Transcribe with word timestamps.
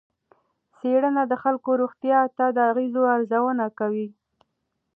څېړنه 0.77 1.23
د 1.27 1.33
خلکو 1.43 1.69
روغتیا 1.81 2.21
ته 2.37 2.45
د 2.55 2.57
اغېزو 2.69 3.03
ارزونه 3.15 3.65
کوي. 3.79 4.07